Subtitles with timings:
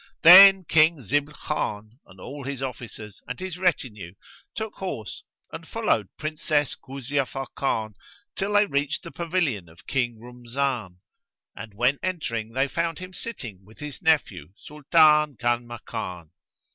[0.23, 4.15] Then King Zibl Khan and all his officers and his retinue
[4.55, 7.93] took horse and followed Princess Kuzia Fakan
[8.35, 11.01] till they reached the pavilion of King Rumzan;
[11.55, 16.31] and when entering they found him sitting with his nephew, Sultan Kanmakan.